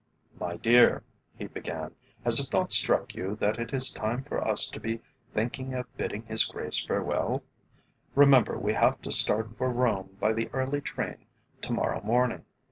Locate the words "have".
8.73-8.99